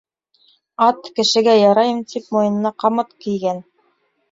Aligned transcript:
Ат, 0.85 1.09
кешегә 1.19 1.53
ярайым 1.59 2.01
тип, 2.15 2.27
муйынына 2.39 2.73
ҡамыт 2.87 3.17
кейгән. 3.27 3.65